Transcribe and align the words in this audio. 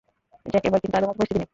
Jack, 0.51 0.63
এবার 0.69 0.79
কিন্তু 0.83 0.95
আগের 0.97 1.09
মতো 1.09 1.17
পরিস্থিতি 1.19 1.39
নেই! 1.41 1.49